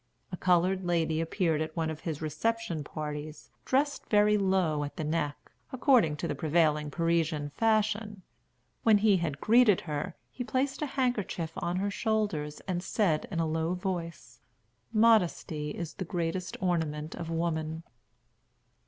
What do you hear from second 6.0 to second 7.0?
to the prevailing